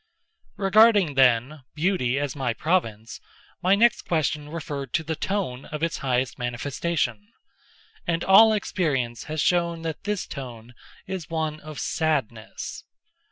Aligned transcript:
Regarding, 0.57 1.13
then, 1.13 1.61
Beauty 1.75 2.17
as 2.17 2.35
my 2.35 2.53
province, 2.55 3.21
my 3.61 3.75
next 3.75 4.01
question 4.01 4.49
referred 4.49 4.93
to 4.93 5.03
the 5.03 5.15
tone 5.15 5.65
of 5.65 5.83
its 5.83 5.99
highest 5.99 6.39
manifestation—and 6.39 8.23
all 8.23 8.51
experience 8.51 9.25
has 9.25 9.41
shown 9.41 9.83
that 9.83 10.05
this 10.05 10.25
tone 10.25 10.73
is 11.05 11.29
one 11.29 11.59
of 11.59 11.79
sadness. 11.79 12.83